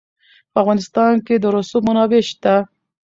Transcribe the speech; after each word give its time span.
په 0.51 0.57
افغانستان 0.63 1.13
کې 1.25 1.35
د 1.39 1.45
رسوب 1.55 1.81
منابع 1.87 2.21
شته. 2.29 2.55